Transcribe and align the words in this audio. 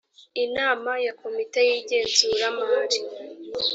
inama 0.43 0.91
ya 1.05 1.13
komite 1.21 1.59
y 1.69 1.71
igenzura 1.79 2.45
mari 2.59 2.99